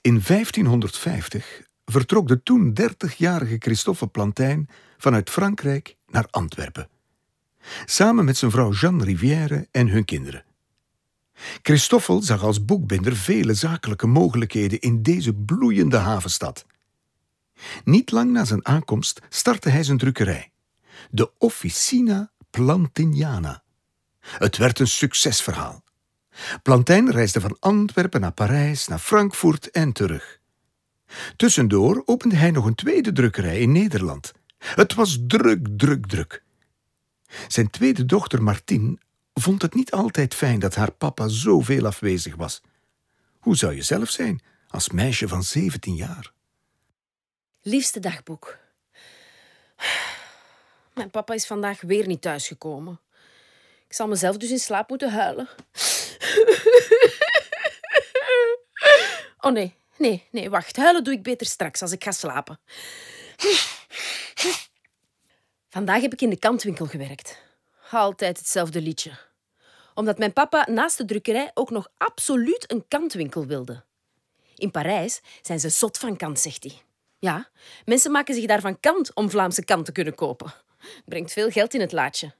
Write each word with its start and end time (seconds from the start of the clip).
In 0.00 0.22
1550 0.26 1.62
vertrok 1.84 2.28
de 2.28 2.42
toen 2.42 2.76
30-jarige 2.80 3.56
Christophe 3.58 4.06
Plantijn 4.06 4.68
vanuit 4.98 5.30
Frankrijk 5.30 5.96
naar 6.06 6.26
Antwerpen. 6.30 6.88
Samen 7.84 8.24
met 8.24 8.36
zijn 8.36 8.50
vrouw 8.50 8.72
Jeanne 8.72 9.04
Rivière 9.04 9.68
en 9.70 9.88
hun 9.88 10.04
kinderen. 10.04 10.44
Christoffel 11.62 12.22
zag 12.22 12.42
als 12.42 12.64
boekbinder 12.64 13.16
vele 13.16 13.54
zakelijke 13.54 14.06
mogelijkheden 14.06 14.80
in 14.80 15.02
deze 15.02 15.34
bloeiende 15.34 15.96
havenstad. 15.96 16.66
Niet 17.84 18.10
lang 18.10 18.30
na 18.30 18.44
zijn 18.44 18.66
aankomst 18.66 19.20
startte 19.28 19.68
hij 19.68 19.82
zijn 19.82 19.98
drukkerij, 19.98 20.52
de 21.10 21.30
Officina 21.38 22.30
Plantiniana. 22.50 23.62
Het 24.20 24.56
werd 24.56 24.78
een 24.78 24.88
succesverhaal. 24.88 25.82
Plantijn 26.62 27.10
reisde 27.10 27.40
van 27.40 27.56
Antwerpen 27.60 28.20
naar 28.20 28.32
Parijs, 28.32 28.88
naar 28.88 28.98
Frankfurt 28.98 29.70
en 29.70 29.92
terug. 29.92 30.40
Tussendoor 31.36 32.02
opende 32.04 32.36
hij 32.36 32.50
nog 32.50 32.64
een 32.64 32.74
tweede 32.74 33.12
drukkerij 33.12 33.60
in 33.60 33.72
Nederland. 33.72 34.32
Het 34.58 34.94
was 34.94 35.18
druk, 35.26 35.66
druk, 35.76 36.06
druk. 36.06 36.42
Zijn 37.48 37.70
tweede 37.70 38.06
dochter 38.06 38.42
Martine 38.42 38.98
vond 39.34 39.62
het 39.62 39.74
niet 39.74 39.92
altijd 39.92 40.34
fijn 40.34 40.58
dat 40.58 40.74
haar 40.74 40.92
papa 40.92 41.28
zoveel 41.28 41.86
afwezig 41.86 42.36
was. 42.36 42.62
Hoe 43.38 43.56
zou 43.56 43.74
je 43.74 43.82
zelf 43.82 44.10
zijn 44.10 44.42
als 44.68 44.90
meisje 44.90 45.28
van 45.28 45.42
17 45.42 45.94
jaar? 45.94 46.32
Liefste 47.62 48.00
dagboek. 48.00 48.58
Mijn 50.94 51.10
papa 51.10 51.34
is 51.34 51.46
vandaag 51.46 51.80
weer 51.80 52.06
niet 52.06 52.20
thuisgekomen. 52.20 53.00
Ik 53.86 53.94
zal 53.96 54.08
mezelf 54.08 54.36
dus 54.36 54.50
in 54.50 54.58
slaap 54.58 54.88
moeten 54.88 55.12
huilen. 55.12 55.48
Oh 59.40 59.52
nee, 59.52 59.74
nee, 59.96 60.26
nee, 60.30 60.50
wacht. 60.50 60.76
Huilen 60.76 61.04
doe 61.04 61.14
ik 61.14 61.22
beter 61.22 61.46
straks 61.46 61.82
als 61.82 61.92
ik 61.92 62.04
ga 62.04 62.10
slapen. 62.10 62.60
Vandaag 65.68 66.00
heb 66.00 66.12
ik 66.12 66.20
in 66.20 66.30
de 66.30 66.38
kantwinkel 66.38 66.86
gewerkt. 66.86 67.42
Altijd 67.90 68.38
hetzelfde 68.38 68.80
liedje. 68.80 69.12
Omdat 69.94 70.18
mijn 70.18 70.32
papa 70.32 70.66
naast 70.70 70.98
de 70.98 71.04
drukkerij 71.04 71.50
ook 71.54 71.70
nog 71.70 71.88
absoluut 71.96 72.72
een 72.72 72.84
kantwinkel 72.88 73.46
wilde. 73.46 73.84
In 74.54 74.70
Parijs 74.70 75.20
zijn 75.42 75.60
ze 75.60 75.68
zot 75.68 75.98
van 75.98 76.16
kant, 76.16 76.40
zegt 76.40 76.62
hij. 76.62 76.82
Ja, 77.18 77.48
mensen 77.84 78.10
maken 78.10 78.34
zich 78.34 78.46
daarvan 78.46 78.80
kant 78.80 79.14
om 79.14 79.30
Vlaamse 79.30 79.64
kant 79.64 79.84
te 79.84 79.92
kunnen 79.92 80.14
kopen. 80.14 80.52
Brengt 81.04 81.32
veel 81.32 81.50
geld 81.50 81.74
in 81.74 81.80
het 81.80 81.92
laadje. 81.92 82.34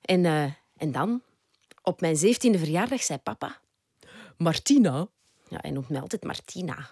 En, 0.00 0.24
eh, 0.24 0.44
en 0.76 0.92
dan, 0.92 1.22
op 1.84 2.00
mijn 2.00 2.16
zeventiende 2.16 2.58
verjaardag, 2.58 3.02
zei 3.02 3.18
papa... 3.18 3.62
Martina, 4.36 5.08
ja, 5.48 5.58
hij 5.60 5.70
noemt 5.70 5.88
mij 5.88 6.00
altijd 6.00 6.24
Martina. 6.24 6.90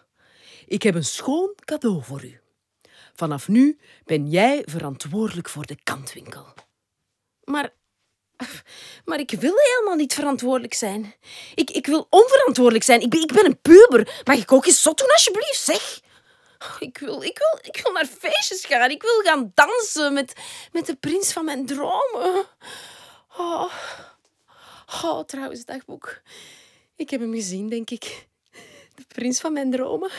Ik 0.67 0.83
heb 0.83 0.95
een 0.95 1.05
schoon 1.05 1.55
cadeau 1.65 2.03
voor 2.05 2.25
u. 2.25 2.41
Vanaf 3.15 3.49
nu 3.49 3.79
ben 4.05 4.29
jij 4.29 4.63
verantwoordelijk 4.67 5.49
voor 5.49 5.67
de 5.67 5.77
kantwinkel. 5.83 6.47
Maar, 7.45 7.73
maar 9.05 9.19
ik 9.19 9.31
wil 9.31 9.55
helemaal 9.57 9.97
niet 9.97 10.15
verantwoordelijk 10.15 10.75
zijn. 10.75 11.15
Ik, 11.55 11.71
ik 11.71 11.87
wil 11.87 12.07
onverantwoordelijk 12.11 12.85
zijn. 12.85 13.01
Ik 13.01 13.11
ben, 13.11 13.21
ik 13.21 13.33
ben 13.33 13.47
een 13.47 13.61
puber. 13.61 14.23
Mag 14.25 14.37
ik 14.37 14.53
ook 14.53 14.67
eens 14.67 14.83
zot 14.83 14.99
doen, 14.99 15.11
alsjeblieft, 15.13 15.61
zeg? 15.61 16.01
Ik 16.79 16.99
wil, 16.99 17.23
ik, 17.23 17.39
wil, 17.39 17.59
ik 17.63 17.81
wil 17.83 17.93
naar 17.93 18.07
feestjes 18.07 18.65
gaan. 18.65 18.91
Ik 18.91 19.03
wil 19.03 19.21
gaan 19.21 19.53
dansen 19.55 20.13
met, 20.13 20.33
met 20.73 20.87
de 20.87 20.95
prins 20.95 21.33
van 21.33 21.45
mijn 21.45 21.67
dromen. 21.67 22.47
Oh. 23.37 23.73
Oh, 25.05 25.25
trouwens, 25.25 25.65
dagboek. 25.65 26.23
Ik 26.97 27.11
heb 27.11 27.21
hem 27.21 27.33
gezien, 27.33 27.69
denk 27.69 27.91
ik. 27.91 28.29
De 28.95 29.05
prins 29.09 29.41
van 29.41 29.53
mijn 29.53 29.71
dromen. 29.71 30.11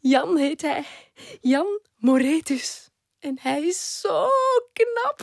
Jan 0.00 0.36
heet 0.36 0.62
hij. 0.62 0.84
Jan 1.40 1.80
Moretus. 1.96 2.90
En 3.18 3.38
hij 3.40 3.62
is 3.62 4.00
zo 4.00 4.28
knap. 4.72 5.20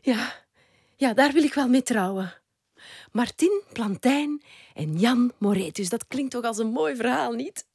Ja, 0.00 0.46
ja, 0.96 1.12
daar 1.12 1.32
wil 1.32 1.42
ik 1.42 1.54
wel 1.54 1.68
mee 1.68 1.82
trouwen. 1.82 2.34
Martin 3.12 3.62
Plantijn 3.72 4.42
en 4.74 4.98
Jan 4.98 5.32
Moretus. 5.38 5.88
Dat 5.88 6.06
klinkt 6.06 6.30
toch 6.30 6.44
als 6.44 6.58
een 6.58 6.70
mooi 6.70 6.96
verhaal, 6.96 7.32
niet? 7.32 7.66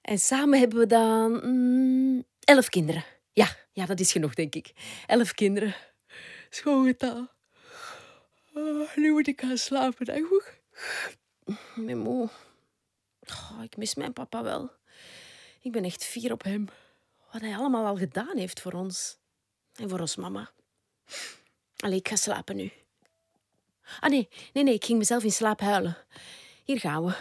En 0.00 0.18
samen 0.18 0.58
hebben 0.58 0.78
we 0.78 0.86
dan 0.86 1.32
mm, 1.32 2.24
elf 2.44 2.68
kinderen. 2.68 3.04
Ja, 3.32 3.56
ja, 3.72 3.86
dat 3.86 4.00
is 4.00 4.12
genoeg, 4.12 4.34
denk 4.34 4.54
ik. 4.54 4.72
Elf 5.06 5.32
kinderen. 5.32 5.74
Schoon 6.50 6.86
getal. 6.86 7.28
Oh, 8.54 8.96
nu 8.96 9.12
moet 9.12 9.26
ik 9.26 9.40
gaan 9.40 9.56
slapen. 9.56 10.14
Ik 10.16 11.86
ben 11.86 11.98
moe. 11.98 12.28
Oh, 13.20 13.60
ik 13.62 13.76
mis 13.76 13.94
mijn 13.94 14.12
papa 14.12 14.42
wel. 14.42 14.70
Ik 15.60 15.72
ben 15.72 15.84
echt 15.84 16.04
fier 16.04 16.32
op 16.32 16.42
hem. 16.42 16.68
Wat 17.32 17.40
hij 17.40 17.56
allemaal 17.56 17.86
al 17.86 17.96
gedaan 17.96 18.36
heeft 18.36 18.60
voor 18.60 18.72
ons. 18.72 19.18
En 19.74 19.88
voor 19.88 20.00
ons 20.00 20.16
mama. 20.16 20.50
Allee, 21.76 21.98
ik 21.98 22.08
ga 22.08 22.16
slapen 22.16 22.56
nu. 22.56 22.72
Ah 24.00 24.10
nee, 24.10 24.28
nee, 24.52 24.64
nee, 24.64 24.74
ik 24.74 24.84
ging 24.84 24.98
mezelf 24.98 25.22
in 25.24 25.32
slaap 25.32 25.60
huilen. 25.60 25.96
Hier 26.64 26.80
gaan 26.80 27.04
we. 27.04 27.14